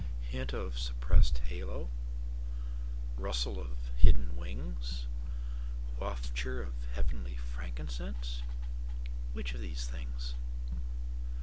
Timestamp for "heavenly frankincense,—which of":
6.95-9.61